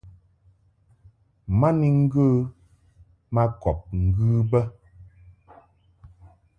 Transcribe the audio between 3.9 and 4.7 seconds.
ŋgɨ bə.